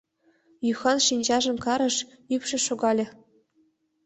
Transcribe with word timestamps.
Юхан 0.71 0.97
шинчажым 1.07 1.57
карыш, 1.65 1.95
ӱпшӧ 2.35 2.57
шогале. 2.67 3.05